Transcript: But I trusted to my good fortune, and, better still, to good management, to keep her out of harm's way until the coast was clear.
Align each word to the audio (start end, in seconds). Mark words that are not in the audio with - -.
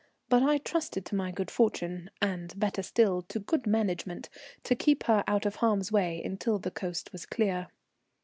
But 0.29 0.41
I 0.41 0.57
trusted 0.57 1.05
to 1.05 1.15
my 1.15 1.29
good 1.29 1.51
fortune, 1.51 2.09
and, 2.23 2.59
better 2.59 2.81
still, 2.81 3.21
to 3.27 3.37
good 3.39 3.67
management, 3.67 4.29
to 4.63 4.73
keep 4.73 5.03
her 5.03 5.23
out 5.27 5.45
of 5.45 5.57
harm's 5.57 5.91
way 5.91 6.19
until 6.23 6.57
the 6.57 6.71
coast 6.71 7.11
was 7.11 7.27
clear. 7.27 7.67